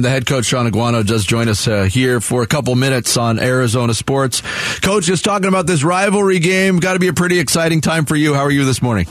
The 0.00 0.10
head 0.10 0.26
coach 0.26 0.46
Shaun 0.46 0.70
Aguano 0.70 1.04
does 1.04 1.24
join 1.24 1.48
us 1.48 1.66
uh, 1.66 1.84
here 1.84 2.20
for 2.20 2.42
a 2.42 2.46
couple 2.46 2.74
minutes 2.74 3.16
on 3.16 3.38
Arizona 3.38 3.94
Sports. 3.94 4.42
Coach, 4.80 5.04
just 5.04 5.24
talking 5.24 5.48
about 5.48 5.66
this 5.66 5.82
rivalry 5.82 6.38
game. 6.38 6.78
Got 6.78 6.92
to 6.92 6.98
be 6.98 7.08
a 7.08 7.12
pretty 7.12 7.38
exciting 7.38 7.80
time 7.80 8.06
for 8.06 8.14
you. 8.14 8.34
How 8.34 8.42
are 8.42 8.50
you 8.50 8.64
this 8.64 8.80
morning? 8.80 9.06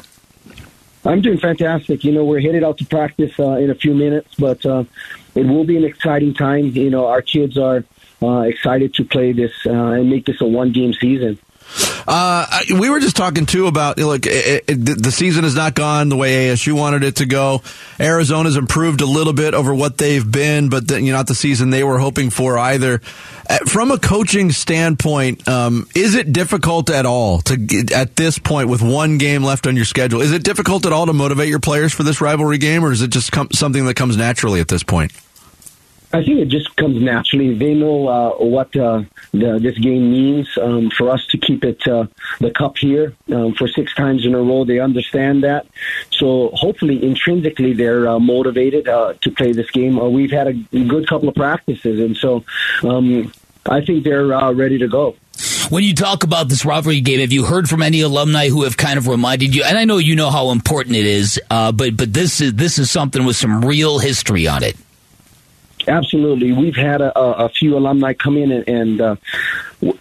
I'm 1.06 1.22
doing 1.22 1.40
fantastic. 1.40 2.04
You 2.04 2.12
know, 2.12 2.26
we're 2.26 2.42
headed 2.42 2.64
out 2.64 2.78
to 2.80 2.86
practice 2.86 3.40
uh, 3.40 3.52
in 3.54 3.70
a 3.70 3.76
few 3.76 3.94
minutes, 3.94 4.36
but 4.36 4.66
uh, 4.66 4.84
it 5.36 5.46
will 5.46 5.64
be 5.64 5.78
an 5.78 5.84
exciting 5.84 6.34
time. 6.34 6.68
You 6.68 6.90
know, 6.90 7.08
our 7.08 7.22
kids 7.22 7.58
are 7.58 7.84
uh, 8.22 8.40
excited 8.42 8.94
to 8.96 9.04
play 9.04 9.32
this 9.32 9.52
uh, 9.66 9.72
and 9.72 10.10
make 10.10 10.26
this 10.26 10.42
a 10.42 10.46
one 10.46 10.72
game 10.72 10.94
season. 10.94 11.40
Uh, 12.08 12.46
we 12.80 12.90
were 12.90 13.00
just 13.00 13.16
talking 13.18 13.46
too 13.46 13.68
about 13.68 13.98
look, 13.98 14.26
it, 14.26 14.64
it, 14.68 14.76
the 14.76 15.12
season 15.12 15.44
has 15.44 15.56
not 15.56 15.76
gone 15.76 16.10
the 16.10 16.16
way 16.16 16.48
ASU 16.48 16.74
wanted 16.74 17.04
it 17.04 17.18
to 17.18 17.26
go. 17.26 17.62
Arizona's 18.00 18.56
improved 18.56 19.02
a 19.02 19.06
little 19.06 19.34
bit 19.34 19.54
over 19.54 19.74
what 19.74 19.98
they've 19.98 20.30
been, 20.30 20.70
but 20.70 20.88
the, 20.88 21.02
you 21.02 21.12
know, 21.12 21.18
not 21.18 21.28
the 21.28 21.36
season 21.36 21.70
they 21.70 21.84
were 21.84 22.00
hoping 22.00 22.30
for 22.30 22.58
either. 22.58 23.02
Uh, 23.50 23.58
from 23.66 23.92
a 23.92 23.98
coaching 23.98 24.52
standpoint, 24.52 25.48
um, 25.48 25.88
is 25.96 26.16
it 26.16 26.32
difficult 26.32 26.90
at 26.90 27.06
all 27.06 27.40
to 27.42 27.86
at 27.94 28.16
this 28.16 28.40
point 28.40 28.70
with 28.70 28.82
one 28.82 29.18
game 29.18 29.44
left 29.44 29.68
on 29.68 29.76
your 29.76 29.86
schedule? 29.86 30.22
Is 30.22 30.32
it 30.32 30.44
difficult 30.44 30.86
at 30.86 30.94
all 30.94 31.08
to 31.08 31.14
motivate 31.14 31.50
your 31.50 31.60
players 31.60 31.94
for 31.94 32.04
this 32.04 32.22
rivalry 32.22 32.58
game, 32.58 32.86
or 32.86 32.92
is 32.92 33.02
it 33.02 33.10
just 33.10 33.32
com- 33.32 33.50
something 33.52 33.86
that 33.86 33.96
comes 33.96 34.16
naturally 34.16 34.60
at 34.62 34.68
this 34.68 34.84
point? 34.84 35.12
I 36.14 36.24
think 36.24 36.40
it 36.40 36.48
just 36.48 36.74
comes 36.78 37.02
naturally. 37.02 37.54
They 37.54 37.74
know 37.74 38.08
uh, 38.08 38.30
what 38.38 38.74
uh, 38.78 39.04
the, 39.34 39.60
this 39.62 39.78
game 39.78 40.10
means 40.10 40.48
um, 40.58 40.90
for 40.90 41.10
us 41.10 41.26
to 41.28 41.38
keep 41.38 41.66
it 41.66 41.86
uh, 41.86 42.08
the 42.40 42.50
cup 42.50 42.78
here 42.78 43.14
um, 43.34 43.54
for 43.56 43.68
six 43.68 43.94
times 43.94 44.26
in 44.26 44.34
a 44.34 44.42
row. 44.42 44.64
They 44.64 44.80
understand 44.80 45.44
that, 45.44 45.68
so 46.12 46.50
hopefully 46.54 47.04
intrinsically 47.04 47.74
they're 47.74 48.08
uh, 48.08 48.20
motivated 48.20 48.88
uh, 48.88 49.16
to 49.20 49.32
play 49.32 49.52
this 49.52 49.70
game. 49.72 50.00
Uh, 50.00 50.08
we've 50.08 50.32
had 50.32 50.48
a 50.48 50.54
good 50.54 51.08
couple 51.10 51.28
of 51.28 51.36
practices, 51.36 52.00
and 52.00 52.16
so 52.16 52.46
um, 52.84 53.34
I 53.66 53.84
think 53.84 54.06
they're 54.06 54.28
ready 54.54 54.78
to 54.78 54.88
go. 54.88 55.18
When 55.70 55.84
you 55.84 55.94
talk 55.94 56.24
about 56.24 56.48
this 56.48 56.64
rivalry 56.64 57.02
game, 57.02 57.20
have 57.20 57.34
you 57.34 57.44
heard 57.44 57.68
from 57.68 57.82
any 57.82 58.00
alumni 58.00 58.48
who 58.48 58.64
have 58.64 58.78
kind 58.78 58.98
of 58.98 59.08
reminded 59.08 59.54
you? 59.54 59.64
And 59.66 59.78
I 59.78 59.84
know 59.84 59.98
you 59.98 60.16
know 60.16 60.30
how 60.30 60.52
important 60.52 60.96
it 60.96 61.06
is, 61.06 61.38
but 61.50 61.76
but 61.98 62.14
this 62.14 62.40
is 62.40 62.54
this 62.54 62.80
is 62.80 62.90
something 62.90 63.26
with 63.26 63.36
some 63.36 63.66
real 63.66 64.00
history 64.00 64.48
on 64.48 64.64
it. 64.64 64.78
Absolutely. 65.88 66.52
We've 66.52 66.76
had 66.76 67.02
a, 67.02 67.18
a 67.18 67.50
few 67.50 67.78
alumni 67.78 68.14
come 68.14 68.38
in 68.38 68.52
and, 68.52 68.68
and 68.68 69.02
uh, 69.02 69.16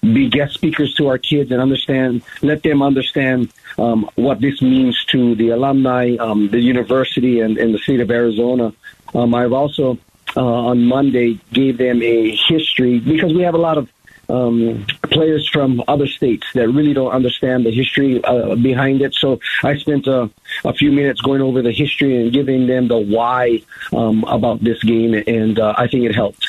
be 0.02 0.28
guest 0.28 0.54
speakers 0.54 0.94
to 0.94 1.06
our 1.08 1.18
kids 1.18 1.52
and 1.52 1.60
understand, 1.60 2.22
let 2.42 2.62
them 2.62 2.82
understand 2.82 3.52
um, 3.78 4.10
what 4.16 4.40
this 4.40 4.60
means 4.60 5.04
to 5.06 5.34
the 5.36 5.50
alumni, 5.50 6.16
um, 6.18 6.48
the 6.48 6.60
university, 6.60 7.40
and, 7.40 7.56
and, 7.58 7.74
the 7.74 7.78
state 7.78 8.00
of 8.00 8.10
Arizona. 8.10 8.72
Um, 9.14 9.34
I've 9.34 9.52
also 9.52 9.98
uh, 10.36 10.40
on 10.44 10.84
Monday 10.84 11.38
gave 11.52 11.78
them 11.78 12.02
a 12.02 12.34
history 12.48 12.98
because 12.98 13.32
we 13.32 13.42
have 13.42 13.54
a 13.54 13.58
lot 13.58 13.78
of 13.78 13.88
um, 14.28 14.86
players 15.16 15.48
from 15.48 15.82
other 15.88 16.06
states 16.06 16.46
that 16.52 16.68
really 16.68 16.92
don't 16.92 17.10
understand 17.10 17.64
the 17.64 17.70
history 17.70 18.22
uh, 18.22 18.54
behind 18.54 19.00
it. 19.00 19.14
So 19.14 19.40
I 19.64 19.76
spent 19.78 20.06
a, 20.06 20.30
a, 20.62 20.74
few 20.74 20.92
minutes 20.92 21.22
going 21.22 21.40
over 21.40 21.62
the 21.62 21.72
history 21.72 22.20
and 22.20 22.30
giving 22.30 22.66
them 22.66 22.88
the 22.88 22.98
why 22.98 23.62
um, 23.94 24.24
about 24.24 24.62
this 24.62 24.82
game, 24.84 25.14
and 25.26 25.58
uh, 25.58 25.74
I 25.78 25.86
think 25.88 26.04
it 26.04 26.14
helped. 26.14 26.44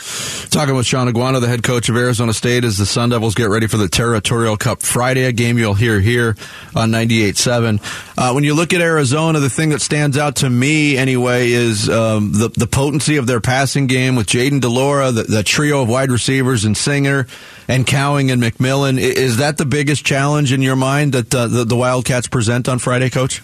Talking 0.57 0.73
with 0.73 0.87
Shaun 0.87 1.07
Aguano, 1.07 1.39
the 1.39 1.47
head 1.47 1.61
coach 1.61 1.87
of 1.87 1.95
Arizona 1.95 2.33
State, 2.33 2.63
as 2.63 2.79
the 2.79 2.85
Sun 2.87 3.09
Devils 3.09 3.35
get 3.35 3.47
ready 3.47 3.67
for 3.67 3.77
the 3.77 3.87
Territorial 3.87 4.57
Cup 4.57 4.81
Friday, 4.81 5.25
a 5.25 5.31
game 5.31 5.59
you'll 5.59 5.75
hear 5.75 5.99
here 5.99 6.35
on 6.75 6.89
98.7. 6.89 7.79
Uh, 8.17 8.31
when 8.31 8.43
you 8.43 8.55
look 8.55 8.73
at 8.73 8.81
Arizona, 8.81 9.39
the 9.39 9.51
thing 9.51 9.69
that 9.69 9.81
stands 9.81 10.17
out 10.17 10.37
to 10.37 10.49
me 10.49 10.97
anyway 10.97 11.51
is 11.51 11.87
um, 11.91 12.31
the, 12.31 12.49
the 12.49 12.65
potency 12.65 13.17
of 13.17 13.27
their 13.27 13.39
passing 13.39 13.85
game 13.85 14.15
with 14.15 14.25
Jayden 14.25 14.59
de 14.59 14.67
Laura, 14.67 15.11
the, 15.11 15.21
the 15.21 15.43
trio 15.43 15.83
of 15.83 15.89
wide 15.89 16.09
receivers 16.09 16.65
and 16.65 16.75
Singer 16.75 17.27
and 17.67 17.85
Cowing 17.85 18.31
and 18.31 18.41
McMillan. 18.41 18.97
Is 18.97 19.37
that 19.37 19.59
the 19.59 19.65
biggest 19.65 20.07
challenge 20.07 20.51
in 20.51 20.63
your 20.63 20.75
mind 20.75 21.13
that 21.13 21.35
uh, 21.35 21.45
the, 21.45 21.65
the, 21.65 21.75
Wildcats 21.75 22.25
present 22.25 22.67
on 22.67 22.79
Friday, 22.79 23.11
Coach? 23.11 23.43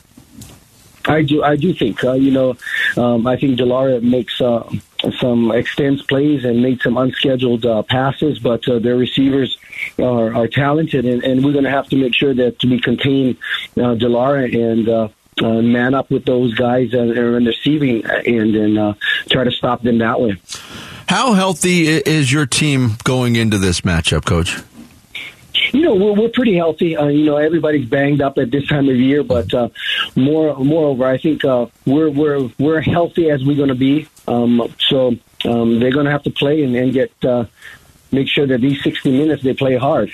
I 1.06 1.22
do. 1.22 1.44
I 1.44 1.58
do 1.58 1.76
think. 1.76 2.04
Uh, 2.04 2.14
you 2.14 2.32
know, 2.32 2.58
um, 2.98 3.28
I 3.28 3.38
think 3.38 3.58
de 3.58 3.66
Laura 3.66 4.02
makes 4.02 4.42
uh, 4.42 4.68
some 5.12 5.52
extends 5.52 6.02
plays 6.04 6.46
and 6.46 6.62
made 6.62 6.82
some 6.82 6.98
unscheduled 6.98 7.66
uh, 7.66 7.84
passes, 7.84 8.40
but 8.40 8.68
uh, 8.68 8.80
their 8.80 8.96
receivers 8.96 9.58
are, 10.00 10.34
are 10.36 10.48
talented, 10.48 11.06
and, 11.06 11.24
and 11.24 11.44
we're 11.44 11.52
going 11.52 11.66
to 11.66 11.72
have 11.72 11.88
to 11.90 11.96
make 11.96 12.14
sure 12.14 12.34
that 12.34 12.64
we 12.64 12.80
contain 12.80 13.38
uh, 13.78 13.96
de 13.96 14.08
Laura 14.08 14.44
and. 14.44 14.90
Uh, 14.90 15.08
uh, 15.42 15.64
man 15.64 15.96
up 15.96 16.12
with 16.12 16.26
those 16.26 16.54
guys 16.54 16.92
that 16.92 17.18
are 17.18 17.38
in 17.38 17.44
the 17.44 17.50
receiving 17.50 18.06
end 18.06 18.56
and 18.56 18.78
uh, 18.78 18.94
try 19.32 19.44
to 19.44 19.50
stop 19.50 19.82
them 19.82 19.98
that 19.98 20.22
way. 20.22 20.40
How 21.08 21.34
healthy 21.34 21.88
is 21.88 22.32
your 22.32 22.46
team 22.46 22.92
going 23.04 23.36
into 23.36 23.58
this 23.58 23.82
matchup, 23.82 24.26
Coach? 24.26 24.62
You 25.72 25.82
know, 25.82 25.96
we're, 25.96 26.14
we're 26.14 26.30
pretty 26.30 26.56
healthy. 26.56 26.96
Uh, 26.96 27.08
you 27.08 27.26
know, 27.26 27.38
everybody's 27.38 27.88
banged 27.88 28.22
up 28.22 28.38
at 28.38 28.52
this 28.52 28.68
time 28.68 28.90
of 28.90 28.96
year, 28.96 29.24
but 29.24 29.54
uh, 29.54 29.70
more 30.16 30.56
moreover, 30.58 31.06
I 31.06 31.18
think 31.18 31.44
uh, 31.44 31.68
we're 31.86 32.10
we're 32.10 32.50
we're 32.60 32.82
healthy 32.82 33.30
as 33.30 33.44
we're 33.44 33.58
going 33.58 33.70
to 33.70 33.76
be. 33.76 34.08
Um, 34.28 34.74
so 34.80 35.16
um, 35.46 35.80
they're 35.80 35.92
going 35.92 36.06
to 36.06 36.12
have 36.12 36.24
to 36.24 36.32
play 36.32 36.64
and, 36.64 36.76
and 36.76 36.94
get 36.94 37.12
uh, 37.26 37.46
make 38.12 38.28
sure 38.28 38.48
that 38.48 38.62
these 38.62 38.82
60 38.84 39.12
minutes 39.12 39.44
they 39.44 39.54
play 39.54 39.76
hard. 39.76 40.12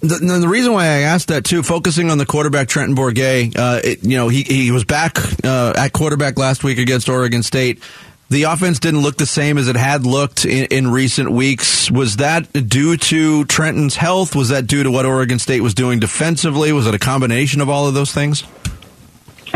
The, 0.00 0.18
the, 0.18 0.48
reason 0.48 0.74
why 0.74 0.84
I 0.84 1.00
asked 1.00 1.28
that 1.28 1.44
too, 1.44 1.62
focusing 1.62 2.10
on 2.10 2.18
the 2.18 2.26
quarterback 2.26 2.68
Trenton 2.68 2.94
Bourguet, 2.94 3.56
uh, 3.56 3.80
it, 3.82 4.04
you 4.04 4.16
know, 4.18 4.28
he 4.28 4.42
he 4.42 4.70
was 4.70 4.84
back 4.84 5.18
uh, 5.42 5.72
at 5.76 5.92
quarterback 5.92 6.38
last 6.38 6.62
week 6.62 6.78
against 6.78 7.08
Oregon 7.08 7.42
State 7.42 7.82
the 8.28 8.44
offense 8.44 8.80
didn't 8.80 9.02
look 9.02 9.16
the 9.16 9.26
same 9.26 9.56
as 9.56 9.68
it 9.68 9.76
had 9.76 10.04
looked 10.04 10.44
in, 10.44 10.66
in, 10.66 10.90
recent 10.90 11.30
weeks. 11.30 11.90
Was 11.90 12.16
that 12.16 12.52
due 12.52 12.96
to 12.96 13.44
Trenton's 13.44 13.94
health? 13.94 14.34
Was 14.34 14.48
that 14.48 14.66
due 14.66 14.82
to 14.82 14.90
what 14.90 15.06
Oregon 15.06 15.38
State 15.38 15.60
was 15.60 15.74
doing 15.74 16.00
defensively? 16.00 16.72
Was 16.72 16.86
it 16.86 16.94
a 16.94 16.98
combination 16.98 17.60
of 17.60 17.68
all 17.68 17.86
of 17.86 17.94
those 17.94 18.12
things? 18.12 18.42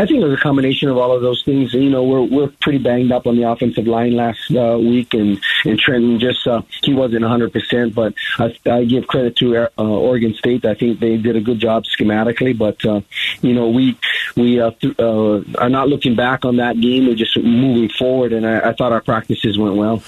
I 0.01 0.07
think 0.07 0.19
it 0.19 0.25
was 0.25 0.33
a 0.33 0.41
combination 0.41 0.89
of 0.89 0.97
all 0.97 1.11
of 1.15 1.21
those 1.21 1.43
things. 1.43 1.75
You 1.75 1.91
know, 1.91 2.03
we're 2.03 2.23
we're 2.23 2.51
pretty 2.59 2.79
banged 2.79 3.11
up 3.11 3.27
on 3.27 3.35
the 3.35 3.43
offensive 3.43 3.85
line 3.85 4.15
last 4.15 4.49
uh, 4.49 4.75
week, 4.79 5.13
and 5.13 5.39
and 5.63 5.79
Trenton 5.79 6.19
just 6.19 6.47
uh, 6.47 6.63
he 6.81 6.95
wasn't 6.95 7.21
100, 7.21 7.53
percent 7.53 7.93
but 7.93 8.15
I, 8.39 8.57
I 8.65 8.83
give 8.85 9.05
credit 9.05 9.35
to 9.37 9.57
uh, 9.57 9.69
Oregon 9.77 10.33
State. 10.33 10.65
I 10.65 10.73
think 10.73 10.99
they 10.99 11.17
did 11.17 11.35
a 11.35 11.39
good 11.39 11.59
job 11.59 11.83
schematically, 11.83 12.57
but 12.57 12.83
uh, 12.83 13.01
you 13.41 13.53
know 13.53 13.69
we 13.69 13.95
we 14.35 14.59
uh, 14.59 14.71
th- 14.71 14.97
uh, 14.97 15.41
are 15.59 15.69
not 15.69 15.87
looking 15.87 16.15
back 16.15 16.45
on 16.45 16.55
that 16.55 16.81
game. 16.81 17.05
We're 17.05 17.13
just 17.13 17.37
moving 17.37 17.89
forward, 17.89 18.33
and 18.33 18.47
I, 18.47 18.69
I 18.69 18.73
thought 18.73 18.91
our 18.91 19.01
practices 19.01 19.55
went 19.55 19.75
well. 19.75 19.99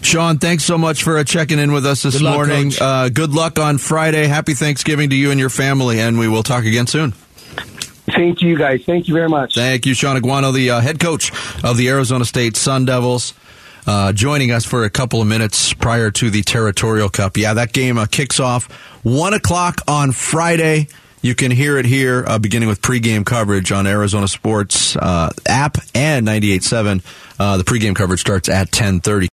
Shaun, 0.00 0.38
thanks 0.38 0.64
so 0.64 0.78
much 0.78 1.02
for 1.02 1.18
uh, 1.18 1.24
checking 1.24 1.58
in 1.58 1.72
with 1.72 1.84
us 1.84 2.04
this 2.04 2.16
good 2.18 2.32
morning. 2.32 2.70
Luck, 2.70 2.80
uh, 2.80 3.08
good 3.10 3.34
luck 3.34 3.58
on 3.58 3.76
Friday. 3.76 4.28
Happy 4.28 4.54
Thanksgiving 4.54 5.10
to 5.10 5.16
you 5.16 5.30
and 5.30 5.38
your 5.38 5.50
family, 5.50 6.00
and 6.00 6.18
we 6.18 6.26
will 6.26 6.42
talk 6.42 6.64
again 6.64 6.86
soon. 6.86 7.12
Thank 8.22 8.40
you, 8.40 8.56
guys. 8.56 8.84
Thank 8.84 9.08
you 9.08 9.14
very 9.14 9.28
much. 9.28 9.56
Thank 9.56 9.84
you, 9.84 9.94
Shaun 9.94 10.16
Aguano, 10.16 10.54
the 10.54 10.70
uh, 10.70 10.80
head 10.80 11.00
coach 11.00 11.32
of 11.64 11.76
the 11.76 11.88
Arizona 11.88 12.24
State 12.24 12.56
Sun 12.56 12.84
Devils. 12.84 13.34
Uh, 13.84 14.12
joining 14.12 14.52
us 14.52 14.64
for 14.64 14.84
a 14.84 14.90
couple 14.90 15.20
of 15.20 15.26
minutes 15.26 15.72
prior 15.72 16.12
to 16.12 16.30
the 16.30 16.42
Territorial 16.42 17.08
Cup. 17.08 17.36
Yeah, 17.36 17.54
that 17.54 17.72
game 17.72 17.98
uh, 17.98 18.06
kicks 18.06 18.38
off 18.38 18.70
1 19.02 19.34
o'clock 19.34 19.80
on 19.88 20.12
Friday. 20.12 20.86
You 21.20 21.34
can 21.34 21.50
hear 21.50 21.78
it 21.78 21.84
here, 21.84 22.22
uh, 22.24 22.38
beginning 22.38 22.68
with 22.68 22.80
pregame 22.80 23.26
coverage 23.26 23.72
on 23.72 23.88
Arizona 23.88 24.28
Sports 24.28 24.94
uh, 24.94 25.30
app 25.44 25.78
and 25.92 26.24
98.7. 26.24 27.02
Uh, 27.40 27.56
the 27.56 27.64
pregame 27.64 27.96
coverage 27.96 28.20
starts 28.20 28.48
at 28.48 28.70
10.30. 28.70 29.30